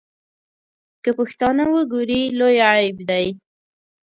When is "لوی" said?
2.39-2.57